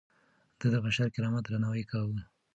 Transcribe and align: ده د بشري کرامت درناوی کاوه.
ده 0.59 0.65
د 0.73 0.75
بشري 0.85 1.09
کرامت 1.15 1.41
درناوی 1.45 1.83
کاوه. 1.91 2.19